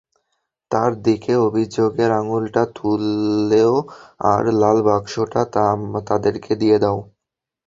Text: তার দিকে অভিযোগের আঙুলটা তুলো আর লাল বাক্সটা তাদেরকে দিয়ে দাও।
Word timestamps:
তার 0.71 0.91
দিকে 1.05 1.33
অভিযোগের 1.47 2.09
আঙুলটা 2.19 2.63
তুলো 2.75 3.67
আর 4.29 4.43
লাল 4.61 4.77
বাক্সটা 4.87 5.41
তাদেরকে 6.09 6.51
দিয়ে 6.61 6.77
দাও। 6.83 6.99